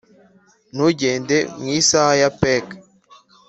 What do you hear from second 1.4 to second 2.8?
mu isaha ya peke',